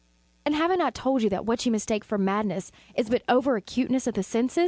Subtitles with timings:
[0.47, 3.55] And have I not told you that what you mistake for madness is but over
[3.55, 4.57] acuteness of the sense?